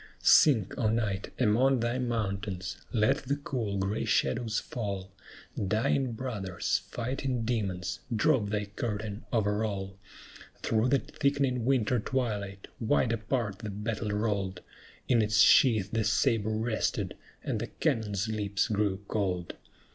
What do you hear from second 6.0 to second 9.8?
brothers, fighting demons, drop thy curtain over